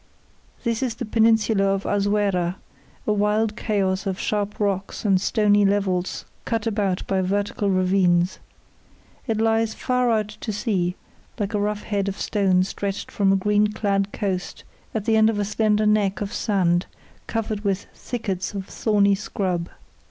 This 0.63 0.81
is 0.81 0.95
the 0.95 1.05
peninsula 1.05 1.65
of 1.65 1.83
Azuera, 1.85 2.55
a 3.05 3.13
wild 3.13 3.55
chaos 3.55 4.07
of 4.07 4.19
sharp 4.19 4.59
rocks 4.59 5.05
and 5.05 5.21
stony 5.21 5.63
levels 5.63 6.25
cut 6.43 6.65
about 6.65 7.05
by 7.05 7.21
vertical 7.21 7.69
ravines. 7.69 8.39
It 9.27 9.37
lies 9.39 9.75
far 9.75 10.09
out 10.09 10.29
to 10.29 10.51
sea 10.51 10.95
like 11.39 11.53
a 11.53 11.59
rough 11.59 11.83
head 11.83 12.07
of 12.07 12.19
stone 12.19 12.63
stretched 12.63 13.11
from 13.11 13.31
a 13.31 13.35
green 13.35 13.67
clad 13.67 14.11
coast 14.11 14.63
at 14.95 15.05
the 15.05 15.15
end 15.15 15.29
of 15.29 15.37
a 15.37 15.45
slender 15.45 15.85
neck 15.85 16.19
of 16.19 16.33
sand 16.33 16.87
covered 17.27 17.59
with 17.59 17.85
thickets 17.93 18.55
of 18.55 18.65
thorny 18.65 19.13
scrub. 19.13 19.69